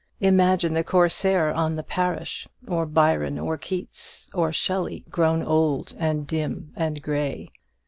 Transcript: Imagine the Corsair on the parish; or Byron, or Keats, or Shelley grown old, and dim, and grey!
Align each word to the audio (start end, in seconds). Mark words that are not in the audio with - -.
Imagine 0.21 0.73
the 0.73 0.83
Corsair 0.83 1.51
on 1.53 1.75
the 1.75 1.83
parish; 1.83 2.47
or 2.67 2.87
Byron, 2.87 3.37
or 3.37 3.55
Keats, 3.55 4.27
or 4.33 4.51
Shelley 4.51 5.03
grown 5.11 5.43
old, 5.43 5.93
and 5.99 6.25
dim, 6.25 6.71
and 6.75 6.99
grey! 7.03 7.51